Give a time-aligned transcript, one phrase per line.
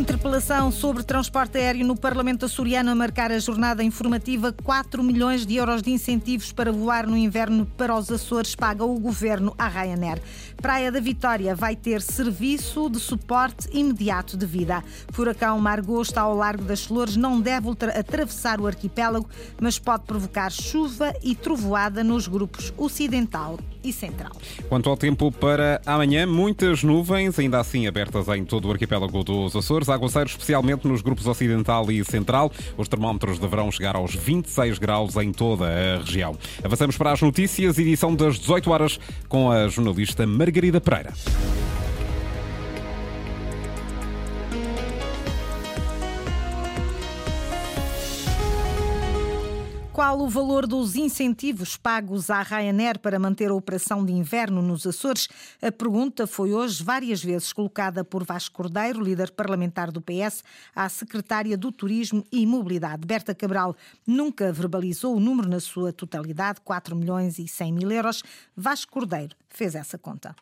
[0.00, 4.50] Interpelação sobre transporte aéreo no Parlamento açoriano a marcar a jornada informativa.
[4.50, 8.98] 4 milhões de euros de incentivos para voar no inverno para os Açores paga o
[8.98, 10.22] governo à Ryanair.
[10.56, 14.82] Praia da Vitória vai ter serviço de suporte imediato de vida.
[15.12, 19.28] Furacão Margot está ao largo das Flores, não deve atravessar o arquipélago,
[19.60, 24.32] mas pode provocar chuva e trovoada nos grupos ocidental e central.
[24.68, 29.54] Quanto ao tempo para amanhã, muitas nuvens, ainda assim abertas em todo o arquipélago dos
[29.56, 32.50] Açores, aguaceiro especialmente nos grupos ocidental e central.
[32.76, 36.36] Os termómetros deverão chegar aos 26 graus em toda a região.
[36.62, 41.12] Avançamos para as notícias, edição das 18 horas, com a jornalista Margarida Pereira.
[50.00, 54.86] Qual o valor dos incentivos pagos à Ryanair para manter a operação de inverno nos
[54.86, 55.28] Açores?
[55.60, 60.42] A pergunta foi hoje várias vezes colocada por Vasco Cordeiro, líder parlamentar do PS,
[60.74, 63.06] à secretária do Turismo e Mobilidade.
[63.06, 68.22] Berta Cabral nunca verbalizou o número na sua totalidade, 4 milhões e 100 mil euros.
[68.56, 70.34] Vasco Cordeiro fez essa conta.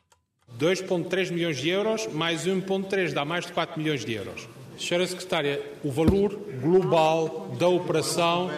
[0.57, 4.49] 2,3 milhões de euros mais 1,3 dá mais de 4 milhões de euros.
[4.79, 8.49] Senhora Secretária, o valor global da operação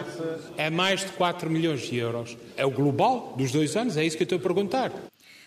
[0.55, 2.37] é mais de 4 milhões de euros.
[2.55, 3.97] É o global dos dois anos?
[3.97, 4.91] É isso que eu estou a perguntar.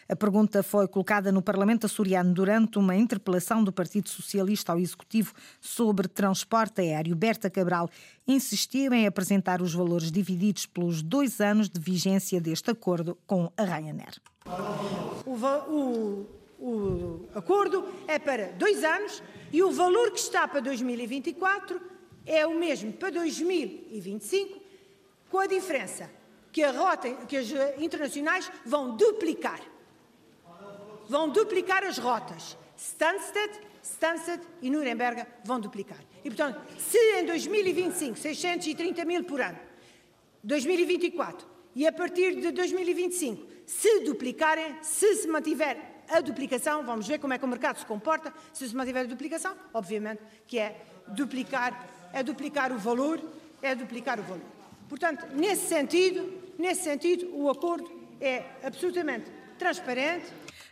[0.09, 5.33] A pergunta foi colocada no Parlamento açoriano durante uma interpelação do Partido Socialista ao Executivo
[5.61, 7.17] sobre transporte aéreo.
[7.17, 7.89] Berta Cabral
[8.27, 13.65] insistiu em apresentar os valores divididos pelos dois anos de vigência deste acordo com a
[13.65, 14.21] Ryanair.
[15.25, 16.27] O,
[16.65, 21.81] o, acordo é para dois anos e o valor que está para 2024
[22.25, 24.61] é o mesmo para 2025,
[25.31, 26.11] com a diferença
[26.51, 27.49] que, a rota, que as
[27.79, 29.61] internacionais vão duplicar.
[31.07, 32.57] Vão duplicar as rotas.
[32.79, 35.99] Stansted, Stansted e Nuremberg vão duplicar.
[36.25, 39.59] E, portanto, se em 2025, 630 mil por ano,
[40.43, 41.47] 2024
[41.77, 47.33] e a partir de 2025 se duplicarem, se se mantiver a duplicação, vamos ver como
[47.33, 51.89] é que o mercado se comporta se se mantiver a duplicação, obviamente que é duplicar,
[52.13, 53.21] é duplicar o valor,
[53.63, 54.45] é duplicar o valor.
[54.89, 60.27] Portanto, nesse sentido, nesse sentido, o acordo é absolutamente transparente,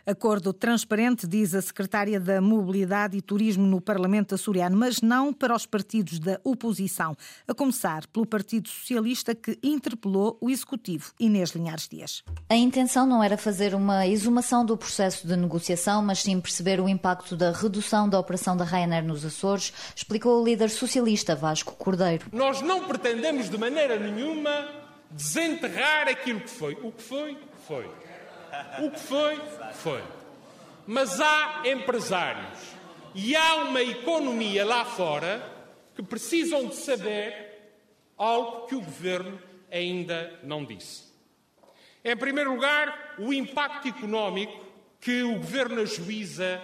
[0.05, 5.55] Acordo transparente, diz a secretária da Mobilidade e Turismo no Parlamento açoriano, mas não para
[5.55, 7.15] os partidos da oposição,
[7.47, 12.21] a começar pelo Partido Socialista que interpelou o Executivo Inês Linhares Dias.
[12.49, 16.89] A intenção não era fazer uma exumação do processo de negociação, mas sim perceber o
[16.89, 22.25] impacto da redução da operação da Ryanair nos Açores, explicou o líder socialista Vasco Cordeiro.
[22.33, 24.67] Nós não pretendemos de maneira nenhuma
[25.11, 26.73] desenterrar aquilo que foi.
[26.83, 27.89] O que foi, foi.
[28.79, 29.41] O que foi,
[29.73, 30.03] foi.
[30.85, 32.59] Mas há empresários
[33.15, 35.41] e há uma economia lá fora
[35.95, 37.53] que precisam de saber
[38.17, 39.39] algo que o governo
[39.71, 41.03] ainda não disse.
[42.03, 44.63] Em primeiro lugar, o impacto económico
[44.99, 46.61] que o governo ajuiza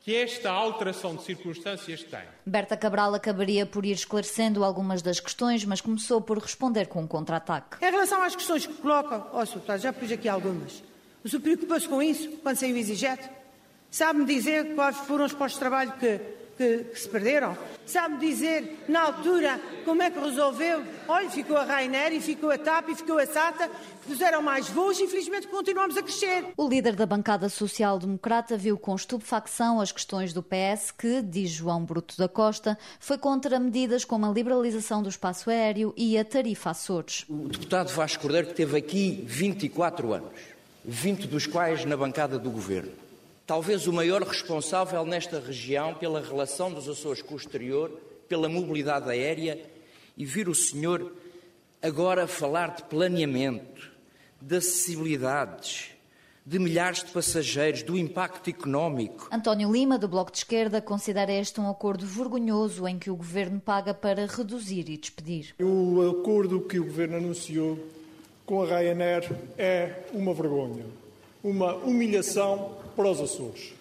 [0.00, 2.20] que esta alteração de circunstâncias tem.
[2.44, 7.06] Berta Cabral acabaria por ir esclarecendo algumas das questões, mas começou por responder com um
[7.06, 7.82] contra-ataque.
[7.82, 10.82] Em relação às questões que coloca, ó, oh, já pus aqui algumas.
[11.24, 13.30] O senhor preocupa-se com isso quando saiu o EasyJet?
[13.90, 16.20] Sabe-me dizer quais foram os postos de trabalho que,
[16.58, 17.56] que, que se perderam?
[17.86, 20.82] Sabe-me dizer, na altura, como é que resolveu?
[21.08, 23.70] Olha, ficou a Rainer e ficou a TAP e ficou a SATA,
[24.06, 26.44] fizeram mais voos e infelizmente continuamos a crescer.
[26.58, 31.86] O líder da bancada social-democrata viu com estupefacção as questões do PS que, diz João
[31.86, 36.70] Bruto da Costa, foi contra medidas como a liberalização do espaço aéreo e a tarifa
[36.70, 37.24] Açores.
[37.30, 40.53] O deputado Vasco Cordeiro que teve aqui 24 anos
[40.84, 42.92] 20 dos quais na bancada do governo.
[43.46, 47.90] Talvez o maior responsável nesta região pela relação dos Açores com o exterior,
[48.28, 49.58] pela mobilidade aérea,
[50.16, 51.12] e vir o senhor
[51.82, 53.90] agora falar de planeamento,
[54.40, 55.90] de acessibilidades,
[56.44, 59.28] de milhares de passageiros, do impacto económico.
[59.32, 63.58] António Lima, do Bloco de Esquerda, considera este um acordo vergonhoso em que o governo
[63.58, 65.54] paga para reduzir e despedir.
[65.58, 67.78] O acordo que o governo anunciou
[68.46, 70.84] com a Ryanair é uma vergonha,
[71.42, 73.72] uma humilhação para os Açores.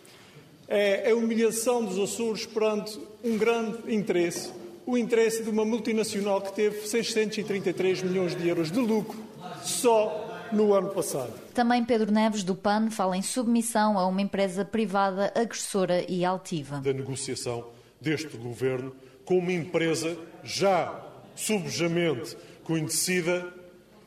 [0.68, 4.52] É a humilhação dos Açores perante um grande interesse,
[4.86, 9.18] o interesse de uma multinacional que teve 633 milhões de euros de lucro
[9.62, 11.34] só no ano passado.
[11.54, 16.80] Também Pedro Neves, do PAN, fala em submissão a uma empresa privada agressora e altiva.
[16.80, 17.66] Da negociação
[18.00, 18.96] deste governo
[19.26, 21.02] com uma empresa já
[21.36, 23.46] subjamente conhecida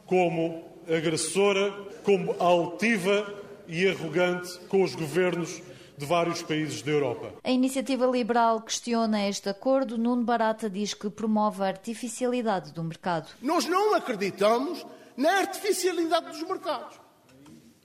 [0.06, 1.72] como agressora,
[2.04, 3.26] como altiva
[3.66, 5.60] e arrogante com os governos
[5.98, 7.32] de vários países da Europa.
[7.42, 9.96] A iniciativa liberal questiona este acordo.
[9.96, 13.30] Nuno Barata diz que promove a artificialidade do mercado.
[13.40, 14.86] Nós não acreditamos
[15.16, 17.00] na artificialidade dos mercados.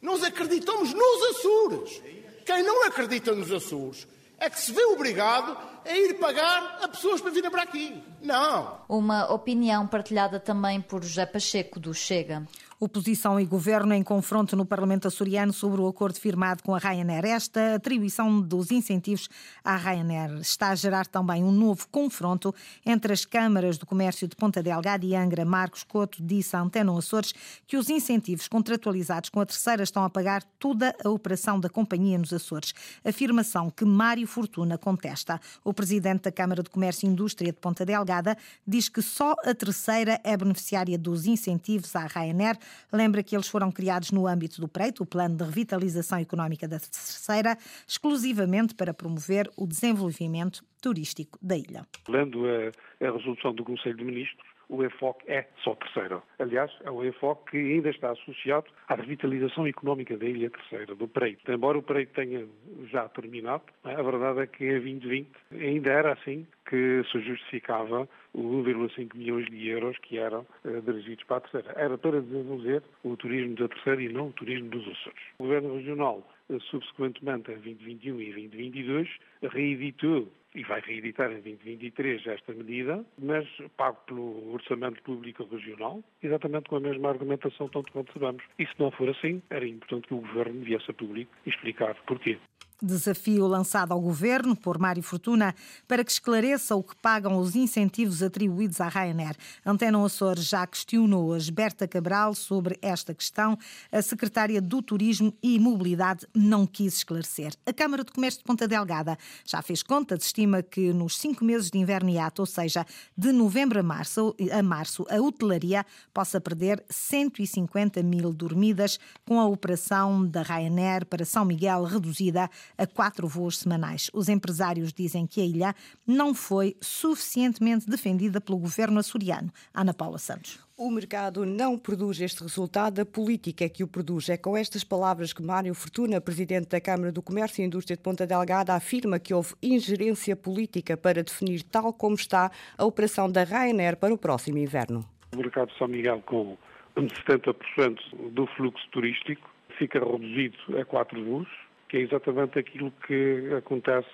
[0.02, 2.02] Nós acreditamos nos Açores.
[2.46, 4.08] Quem não acredita nos Açores
[4.38, 5.56] é que se vê obrigado
[5.86, 8.04] a ir pagar a pessoas para virem para aqui.
[8.22, 8.78] Não.
[8.88, 12.48] Uma opinião partilhada também por José Pacheco, do Chega.
[12.84, 17.26] Oposição e governo em confronto no Parlamento açoriano sobre o acordo firmado com a Ryanair.
[17.26, 19.30] Esta atribuição dos incentivos
[19.64, 24.36] à Ryanair está a gerar também um novo confronto entre as câmaras do comércio de
[24.36, 25.46] Ponta Delgada e Angra.
[25.46, 27.36] Marcos Couto disse à Antena Açores
[27.68, 32.18] que os incentivos contratualizados com a terceira estão a pagar toda a operação da companhia
[32.18, 32.74] nos Açores.
[33.06, 35.40] Afirmação que Mário Fortuna contesta.
[35.64, 38.38] O presidente da Câmara de Comércio e Indústria de Ponta Delgada
[38.68, 42.58] diz que só a terceira é beneficiária dos incentivos à Ryanair
[42.92, 46.80] Lembra que eles foram criados no âmbito do Preito, o Plano de Revitalização Económica da
[46.80, 47.58] Terceira,
[47.88, 51.86] exclusivamente para promover o desenvolvimento turístico da ilha.
[52.08, 56.24] Lendo a, a resolução do Conselho de Ministros, o EFOC é só terceira.
[56.40, 61.08] Aliás, é o EFOC que ainda está associado à revitalização económica da Ilha Terceira, do
[61.08, 61.52] Preito.
[61.52, 62.48] Embora o Preito tenha
[62.90, 68.66] já terminado, a verdade é que em 2020 ainda era assim que se justificava os
[68.66, 71.74] 1,5 milhões de euros que eram uh, dirigidos para a terceira.
[71.76, 75.20] Era para desenvolver o turismo da terceira e não o turismo dos Açores.
[75.38, 79.10] O Governo Regional, uh, subsequentemente em 2021 e 2022,
[79.52, 86.70] reeditou e vai reeditar em 2023 esta medida, mas pago pelo Orçamento Público Regional, exatamente
[86.70, 88.44] com a mesma argumentação, tanto quanto sabemos.
[88.60, 92.38] E se não for assim, era importante que o Governo viesse a público explicar porquê.
[92.82, 95.54] Desafio lançado ao governo por Mário Fortuna
[95.88, 99.36] para que esclareça o que pagam os incentivos atribuídos à Ryanair.
[99.64, 103.56] Antena Açores já questionou hoje Berta Cabral sobre esta questão.
[103.92, 107.54] A secretária do Turismo e Mobilidade não quis esclarecer.
[107.68, 111.70] A Câmara de Comércio de Ponta Delgada já fez conta, estima que nos cinco meses
[111.70, 112.84] de inverno e ato, ou seja,
[113.16, 119.46] de novembro a março, a março, a hotelaria possa perder 150 mil dormidas com a
[119.46, 124.10] operação da Ryanair para São Miguel reduzida a quatro voos semanais.
[124.14, 125.76] Os empresários dizem que a ilha
[126.06, 129.52] não foi suficientemente defendida pelo governo açoriano.
[129.74, 130.60] Ana Paula Santos.
[130.84, 134.30] O mercado não produz este resultado, a política é que o produz.
[134.30, 138.02] É com estas palavras que Mário Fortuna, presidente da Câmara do Comércio e Indústria de
[138.02, 143.44] Ponta Delgada, afirma que houve ingerência política para definir tal como está a operação da
[143.44, 145.06] Ryanair para o próximo inverno.
[145.32, 146.58] O mercado de São Miguel, com
[146.98, 149.48] 70% do fluxo turístico,
[149.78, 151.48] fica reduzido a quatro voos
[151.92, 154.08] que é exatamente aquilo que acontece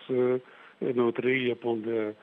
[0.81, 2.15] eh, na outra ilha onde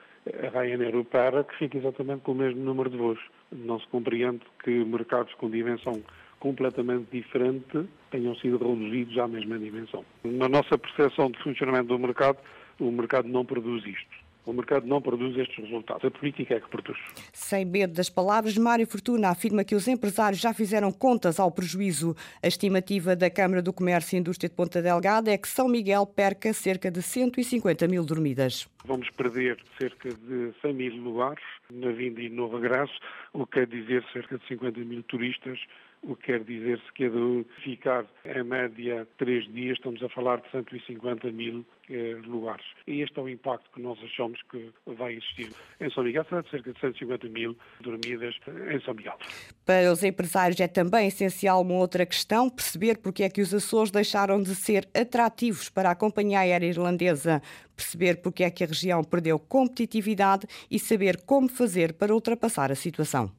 [0.43, 3.21] a Ryanair opera, que fica exatamente com o mesmo número de voos.
[3.53, 6.03] Não se compreende que mercados com dimensão
[6.41, 10.05] completamente diferente tenham sido reduzidos à mesma dimensão.
[10.25, 12.39] Na nossa percepção de funcionamento do mercado,
[12.81, 14.24] o mercado não produz isto.
[14.47, 16.05] O mercado não produz estes resultados.
[16.05, 16.99] A política é que produz.
[17.33, 22.15] Sem medo das palavras, Mário Fortuna afirma que os empresários já fizeram contas ao prejuízo.
[22.43, 26.07] A estimativa da Câmara do Comércio e Indústria de Ponta Delgada é que São Miguel
[26.07, 28.69] perca cerca de 150 mil dormidas.
[28.85, 31.43] Vamos perder cerca de 100 mil lugares
[31.73, 32.93] na vinda e no regresso,
[33.33, 35.59] o que quer dizer cerca de 50 mil turistas
[36.07, 40.41] o que quer dizer se cada um ficar em média três dias, estamos a falar
[40.41, 42.65] de 150 mil eh, lugares.
[42.87, 45.51] E este é o impacto que nós achamos que vai existir
[45.81, 48.35] em São Miguel, será de cerca de 150 mil dormidas
[48.71, 49.17] em São Miguel.
[49.65, 53.91] Para os empresários é também essencial uma outra questão, perceber porque é que os Açores
[53.91, 57.41] deixaram de ser atrativos para a companhia aérea irlandesa,
[57.75, 62.75] perceber porque é que a região perdeu competitividade e saber como fazer para ultrapassar a
[62.75, 63.33] situação.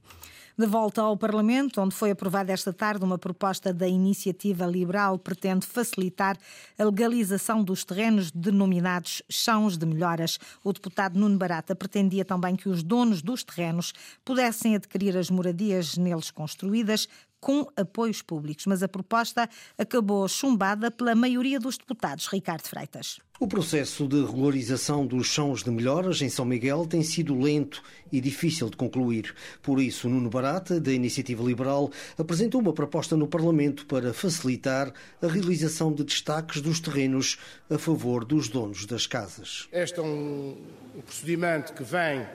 [0.58, 5.68] De volta ao Parlamento, onde foi aprovada esta tarde uma proposta da Iniciativa Liberal pretende
[5.68, 6.38] facilitar
[6.80, 10.40] a legalização dos terrenos denominados chãos de melhoras.
[10.64, 13.92] O deputado Nuno Barata pretendia também que os donos dos terrenos
[14.24, 17.10] pudessem adquirir as moradias neles construídas
[17.46, 19.48] com apoios públicos, mas a proposta
[19.78, 22.26] acabou chumbada pela maioria dos deputados.
[22.26, 23.20] Ricardo Freitas.
[23.40, 28.20] O processo de regularização dos chãos de melhoras em São Miguel tem sido lento e
[28.20, 29.36] difícil de concluir.
[29.62, 35.28] Por isso, Nuno Barata, da Iniciativa Liberal, apresentou uma proposta no Parlamento para facilitar a
[35.28, 37.38] realização de destaques dos terrenos
[37.70, 39.70] a favor dos donos das casas.
[39.72, 40.58] Este é um
[41.06, 42.26] procedimento que vem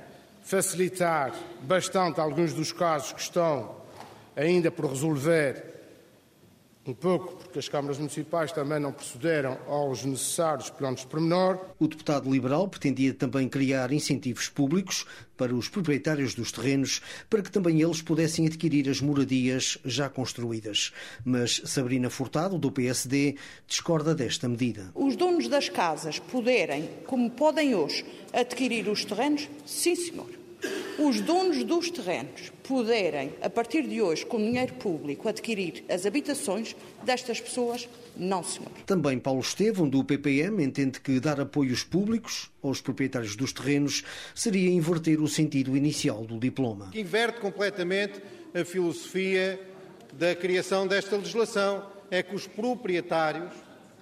[0.41, 3.80] facilitar bastante alguns dos casos que estão
[4.37, 5.81] ainda por resolver
[6.87, 11.59] um pouco porque as câmaras municipais também não procederam aos necessários planos de pormenor.
[11.79, 15.07] O deputado liberal pretendia também criar incentivos públicos
[15.37, 20.93] para os proprietários dos terrenos para que também eles pudessem adquirir as moradias já construídas.
[21.25, 24.91] Mas Sabrina Furtado, do PSD, discorda desta medida.
[24.95, 29.49] Os donos das casas poderem, como podem hoje, adquirir os terrenos?
[29.67, 30.40] Sim, senhor
[31.01, 36.77] os donos dos terrenos puderem, a partir de hoje, com dinheiro público, adquirir as habitações
[37.03, 38.71] destas pessoas, não, senhor.
[38.85, 44.05] Também Paulo Estevam, do PPM, entende que dar apoios públicos aos proprietários dos terrenos
[44.35, 46.91] seria inverter o sentido inicial do diploma.
[46.95, 48.21] Inverte completamente
[48.55, 49.59] a filosofia
[50.13, 51.89] da criação desta legislação.
[52.11, 53.53] É que os proprietários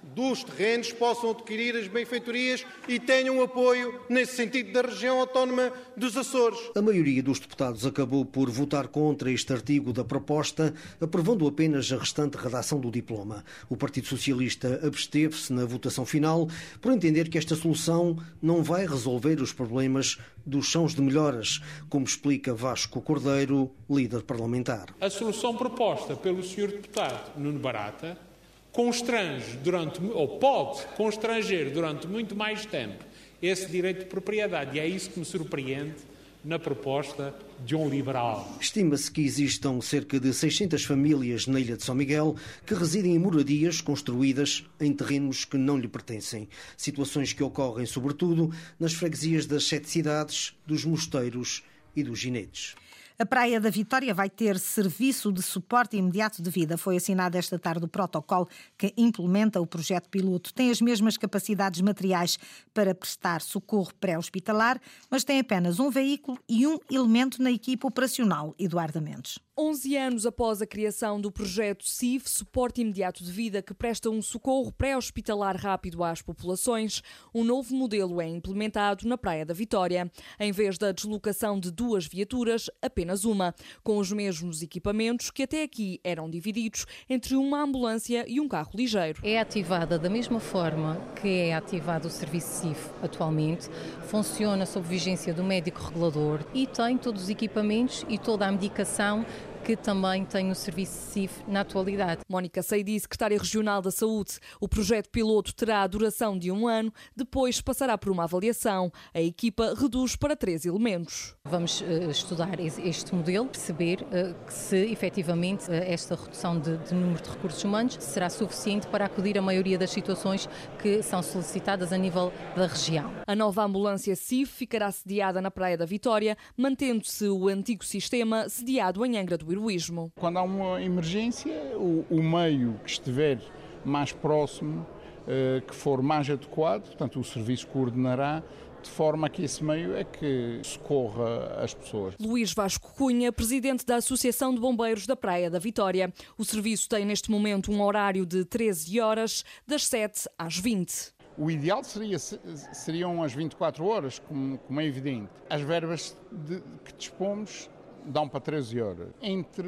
[0.03, 6.15] dos terrenos possam adquirir as benfeitorias e tenham apoio nesse sentido da região autónoma dos
[6.17, 6.59] Açores.
[6.75, 11.97] A maioria dos deputados acabou por votar contra este artigo da proposta, aprovando apenas a
[11.97, 13.43] restante redação do diploma.
[13.69, 16.47] O Partido Socialista absteve-se na votação final
[16.81, 22.05] por entender que esta solução não vai resolver os problemas dos chãos de melhoras, como
[22.05, 24.95] explica Vasco Cordeiro, líder parlamentar.
[24.99, 26.67] A solução proposta pelo Sr.
[26.67, 28.28] Deputado Nuno Barata
[28.71, 33.03] constrange durante, ou pode constranger durante muito mais tempo
[33.41, 34.77] esse direito de propriedade.
[34.77, 35.95] E é isso que me surpreende
[36.43, 37.35] na proposta
[37.65, 38.57] de um liberal.
[38.61, 42.35] Estima-se que existam cerca de 600 famílias na Ilha de São Miguel
[42.65, 46.47] que residem em moradias construídas em terrenos que não lhe pertencem.
[46.77, 51.61] Situações que ocorrem, sobretudo, nas freguesias das sete cidades, dos mosteiros
[51.95, 52.75] e dos ginetes.
[53.21, 56.77] A Praia da Vitória vai ter serviço de suporte imediato de vida.
[56.77, 58.47] Foi assinado esta tarde o protocolo
[58.77, 60.53] que implementa o projeto piloto.
[60.53, 62.39] Tem as mesmas capacidades materiais
[62.73, 64.79] para prestar socorro pré-hospitalar,
[65.11, 68.55] mas tem apenas um veículo e um elemento na equipe operacional.
[68.57, 69.37] Eduardo Mendes.
[69.61, 74.21] 11 anos após a criação do projeto CIV, Suporte Imediato de Vida, que presta um
[74.21, 77.03] socorro pré-hospitalar rápido às populações,
[77.35, 80.09] um novo modelo é implementado na Praia da Vitória.
[80.39, 85.63] Em vez da deslocação de duas viaturas, apenas uma, com os mesmos equipamentos que até
[85.63, 89.19] aqui eram divididos entre uma ambulância e um carro ligeiro.
[89.25, 93.69] É ativada da mesma forma que é ativado o serviço CIV atualmente,
[94.03, 99.25] funciona sob vigência do médico regulador e tem todos os equipamentos e toda a medicação
[99.69, 102.21] que também tem o serviço CIF na atualidade.
[102.27, 104.39] Mónica Seidi, secretária regional da Saúde.
[104.59, 108.91] O projeto piloto terá a duração de um ano, depois passará por uma avaliação.
[109.13, 111.35] A equipa reduz para três elementos.
[111.45, 117.21] Vamos uh, estudar este modelo, perceber uh, se efetivamente uh, esta redução de, de, número
[117.21, 120.49] de recursos humanos será suficiente para acudir a maioria das situações
[120.81, 123.13] que são solicitadas a nível da região.
[123.27, 129.05] A nova ambulância CIF ficará sediada na Praia da Vitória, mantendo-se o antigo sistema sediado
[129.05, 130.11] em Angra do heroísmo.
[130.17, 133.39] Quando há uma emergência, o, o meio que estiver
[133.83, 134.85] mais próximo,
[135.27, 138.41] uh, que for mais adequado, portanto o serviço coordenará
[138.81, 142.15] de forma que esse meio é que socorra as pessoas.
[142.17, 146.13] Luís Vasco Cunha, presidente da Associação de Bombeiros da Praia da Vitória.
[146.37, 151.13] O serviço tem neste momento um horário de 13 horas, das 7 às 20.
[151.37, 155.29] O ideal seria, seriam as 24 horas, como, como é evidente.
[155.49, 157.69] As verbas de, que dispomos
[158.05, 159.09] dão para 13 horas.
[159.21, 159.67] Entre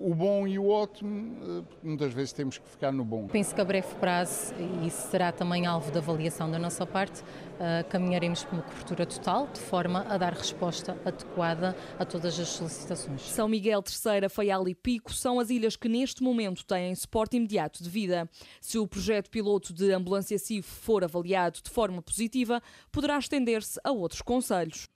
[0.00, 3.26] o bom e o ótimo, eh, muitas vezes temos que ficar no bom.
[3.28, 7.22] Penso que a breve prazo, e isso será também alvo da avaliação da nossa parte,
[7.22, 12.48] uh, caminharemos para uma cobertura total, de forma a dar resposta adequada a todas as
[12.48, 13.22] solicitações.
[13.22, 17.82] São Miguel, Terceira, Faial e Pico são as ilhas que neste momento têm suporte imediato
[17.82, 18.28] de vida.
[18.60, 23.92] Se o projeto piloto de ambulância CIF for avaliado de forma positiva, poderá estender-se a
[23.92, 24.88] outros conselhos.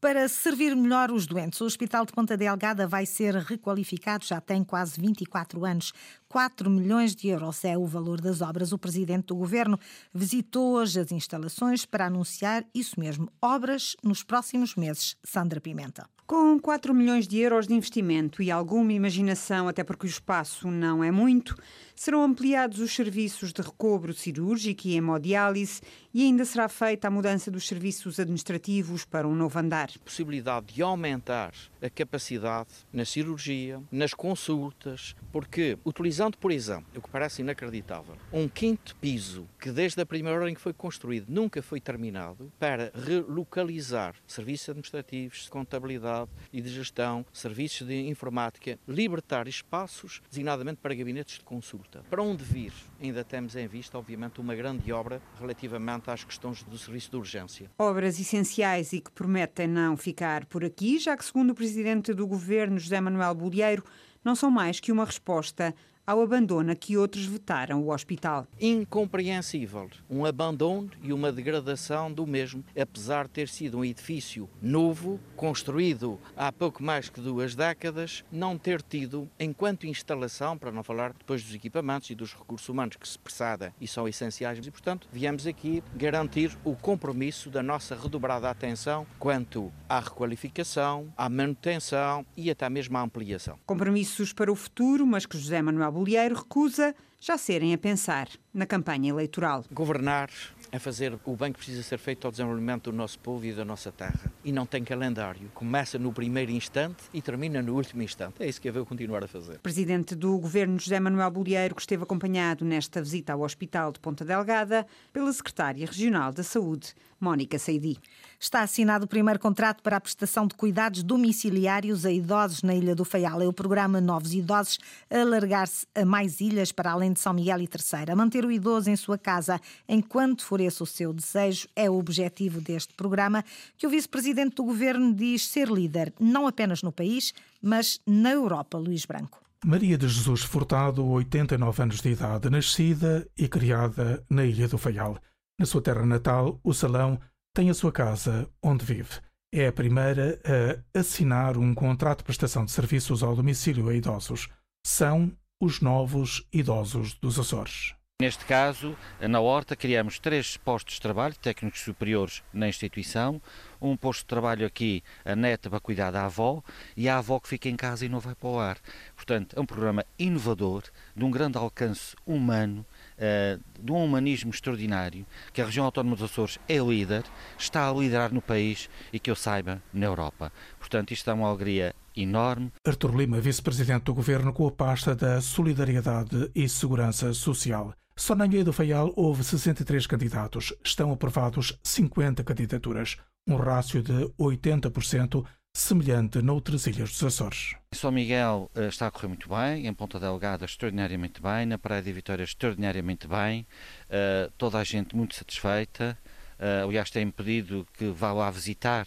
[0.00, 4.64] Para servir melhor os doentes, o Hospital de Ponta Delgada vai ser requalificado, já tem
[4.64, 5.92] quase 24 anos.
[6.26, 8.72] 4 milhões de euros é o valor das obras.
[8.72, 9.78] O presidente do governo
[10.14, 15.16] visitou hoje as instalações para anunciar isso mesmo, obras nos próximos meses.
[15.22, 16.08] Sandra Pimenta.
[16.26, 21.02] Com 4 milhões de euros de investimento e alguma imaginação, até porque o espaço não
[21.02, 21.56] é muito,
[21.96, 27.50] serão ampliados os serviços de recobro cirúrgico e hemodiálise e ainda será feita a mudança
[27.50, 29.90] dos serviços administrativos para um novo andar.
[30.04, 37.10] Possibilidade de aumentar a capacidade na cirurgia, nas consultas, porque utilizando, por exemplo, o que
[37.10, 41.62] parece inacreditável, um quinto piso que desde a primeira hora em que foi construído nunca
[41.62, 49.46] foi terminado para relocalizar serviços administrativos, de contabilidade e de gestão, serviços de informática, libertar
[49.46, 52.02] espaços designadamente para gabinetes de consulta.
[52.10, 52.72] Para onde vir?
[53.00, 57.70] Ainda temos em vista, obviamente, uma grande obra relativamente às questões do serviço de urgência.
[57.76, 62.26] Obras essenciais e que prometem não ficar por aqui, já que, segundo o presidente do
[62.26, 63.84] governo, José Manuel Bolieiro,
[64.24, 65.74] não são mais que uma resposta
[66.10, 68.44] ao abandono a que outros vetaram o hospital.
[68.60, 75.20] Incompreensível um abandono e uma degradação do mesmo, apesar de ter sido um edifício novo,
[75.36, 81.12] construído há pouco mais que duas décadas, não ter tido, enquanto instalação, para não falar
[81.12, 85.08] depois dos equipamentos e dos recursos humanos que se precedem e são essenciais, e portanto
[85.12, 92.50] viemos aqui garantir o compromisso da nossa redobrada atenção quanto à requalificação, à manutenção e
[92.50, 93.56] até mesmo à ampliação.
[93.64, 98.64] Compromissos para o futuro, mas que José Manuel Bolieiro recusa já serem a pensar na
[98.64, 99.62] campanha eleitoral.
[99.70, 100.30] Governar
[100.72, 103.66] é fazer o bem que precisa ser feito ao desenvolvimento do nosso povo e da
[103.66, 104.32] nossa terra.
[104.42, 105.50] E não tem calendário.
[105.52, 108.36] Começa no primeiro instante e termina no último instante.
[108.40, 109.58] É isso que eu vou continuar a fazer.
[109.58, 114.24] Presidente do Governo José Manuel Bolieiro, que esteve acompanhado nesta visita ao Hospital de Ponta
[114.24, 117.98] Delgada pela Secretária Regional da Saúde, Mónica Seidi.
[118.38, 122.94] Está assinado o primeiro contrato para a prestação de cuidados domiciliários a idosos na Ilha
[122.94, 123.42] do Faial.
[123.42, 124.78] É o programa Novos Idosos
[125.10, 128.16] alargar-se a mais ilhas para além de São Miguel e Terceira.
[128.16, 132.60] Manter o idoso em sua casa enquanto for esse o seu desejo é o objetivo
[132.60, 133.44] deste programa,
[133.76, 138.78] que o vice-presidente do governo diz ser líder, não apenas no país, mas na Europa,
[138.78, 139.40] Luís Branco.
[139.62, 145.18] Maria de Jesus Furtado, 89 anos de idade, nascida e criada na Ilha do Faial.
[145.60, 147.20] Na sua terra natal, o Salão
[147.54, 149.20] tem a sua casa onde vive.
[149.52, 154.48] É a primeira a assinar um contrato de prestação de serviços ao domicílio a idosos.
[154.86, 157.94] São os novos idosos dos Açores.
[158.22, 163.40] Neste caso, na Horta, criamos três postos de trabalho, técnicos superiores na instituição,
[163.80, 166.62] um posto de trabalho aqui, a neta para cuidar da avó,
[166.96, 168.78] e a avó que fica em casa e não vai para o ar.
[169.14, 172.84] Portanto, é um programa inovador, de um grande alcance humano,
[173.20, 177.24] uh, de um humanismo extraordinário, que a região autónoma dos Açores é líder,
[177.58, 180.52] está a liderar no país e que eu saiba, na Europa.
[180.78, 182.72] Portanto, isto é uma alegria enorme.
[182.84, 187.94] Artur Lima, vice-presidente do governo com a pasta da Solidariedade e Segurança Social.
[188.16, 190.74] Só na Ilha do Faial houve 63 candidatos.
[190.84, 193.16] Estão aprovados 50 candidaturas,
[193.48, 197.76] um rácio de 80%, semelhante noutras ilhas dos Açores.
[197.92, 202.02] São Miguel uh, está a correr muito bem, em Ponta Delgada extraordinariamente bem, na Praia
[202.02, 203.66] de Vitória extraordinariamente bem,
[204.06, 206.18] uh, toda a gente muito satisfeita.
[206.58, 209.06] Uh, aliás, tem pedido que vá lá visitar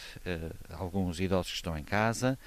[0.71, 2.37] alguns idosos que estão em casa.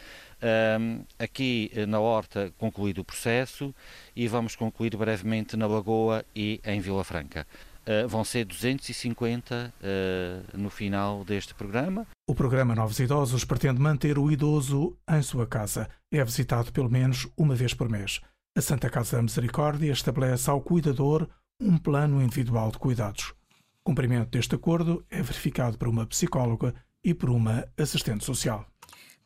[1.16, 3.72] aqui na Horta concluído o processo
[4.16, 7.46] e vamos concluir brevemente na Lagoa e em Vila Franca.
[7.88, 12.06] Uh, vão ser 250 uh, no final deste programa.
[12.28, 15.88] O programa Novos Idosos pretende manter o idoso em sua casa.
[16.12, 18.20] É visitado pelo menos uma vez por mês.
[18.56, 21.28] A Santa Casa da Misericórdia estabelece ao cuidador
[21.60, 23.34] um plano individual de cuidados.
[23.80, 28.66] O cumprimento deste acordo é verificado por uma psicóloga e por uma assistente social.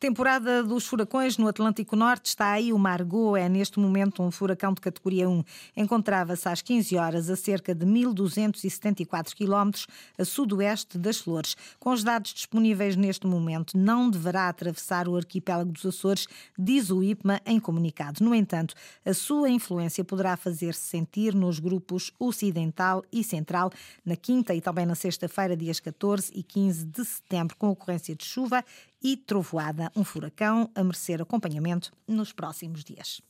[0.01, 4.73] Temporada dos furacões no Atlântico Norte está aí o Margot, é neste momento um furacão
[4.73, 5.43] de categoria 1.
[5.77, 9.85] Encontrava-se às 15 horas a cerca de 1274 quilómetros
[10.17, 11.55] a sudoeste das Flores.
[11.79, 16.25] Com os dados disponíveis neste momento, não deverá atravessar o arquipélago dos Açores,
[16.57, 18.25] diz o IPMA em comunicado.
[18.25, 18.73] No entanto,
[19.05, 23.69] a sua influência poderá fazer-se sentir nos grupos ocidental e central
[24.03, 28.25] na quinta e também na sexta-feira, dias 14 e 15 de setembro, com ocorrência de
[28.25, 28.65] chuva
[29.03, 33.21] e trovoada, um furacão a merecer acompanhamento nos próximos dias.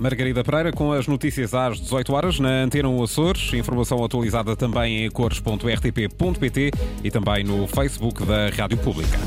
[0.00, 3.52] Margarida Pereira com as notícias às 18 horas na Antena Açores.
[3.52, 6.70] Informação atualizada também em cores.rtp.pt
[7.04, 9.18] e também no Facebook da Rádio Pública.